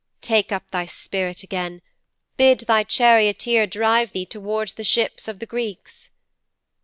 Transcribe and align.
Take 0.23 0.51
up 0.51 0.71
thy 0.71 0.87
spirit 0.87 1.43
again. 1.43 1.83
Bid 2.35 2.61
thy 2.61 2.81
charioteer 2.83 3.67
drive 3.67 4.13
thee 4.13 4.25
towards 4.25 4.73
the 4.73 4.83
ships 4.83 5.27
of 5.27 5.37
the 5.37 5.45
Greeks."' 5.45 6.09